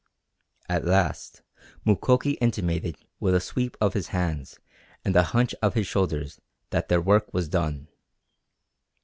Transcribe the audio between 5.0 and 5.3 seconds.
and a